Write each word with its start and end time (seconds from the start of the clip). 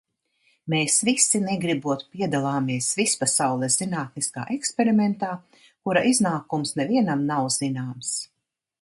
Mēs 0.73 0.95
visi 1.09 1.41
negribot 1.43 2.05
piedalāmies 2.15 2.89
vispasaules 3.01 3.79
zinātniskā 3.83 4.49
eksperimentā, 4.59 5.33
kura 5.87 6.07
iznākums 6.15 6.77
nevienam 6.83 7.27
nav 7.35 7.51
zināms. 7.63 8.15